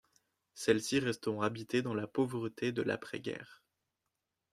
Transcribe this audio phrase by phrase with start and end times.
[0.55, 3.61] Celles-ci resteront habitées dans la pauvreté de l'après-guerre.